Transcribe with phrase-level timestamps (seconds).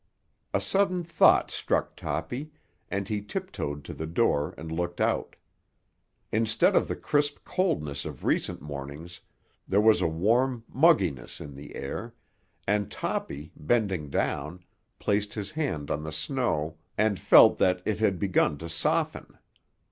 [0.51, 2.49] A sudden thought struck Toppy,
[2.89, 5.35] and he tiptoed to the door and looked out.
[6.31, 9.21] Instead of the crisp coldness of recent mornings
[9.67, 12.15] there was a warm mugginess in the air;
[12.67, 14.63] and Toppy, bending down,
[14.97, 19.37] placed his hand on the snow and felt that it had begun to soften.